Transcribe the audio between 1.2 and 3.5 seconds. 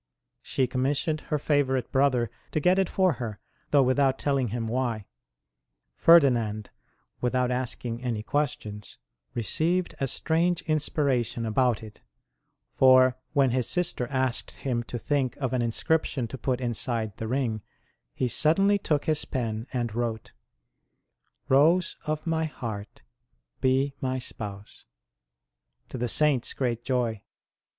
her favourite brother to get it for her,